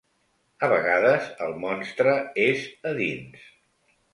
A 0.67 0.69
vegades 0.71 1.27
el 1.47 1.53
monstre 1.65 2.17
és 2.47 2.67
a 2.93 2.95
dins. 3.03 3.45